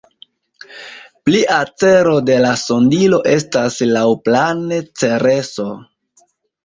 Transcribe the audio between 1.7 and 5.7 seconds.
celo de la sondilo estas laŭplane Cereso.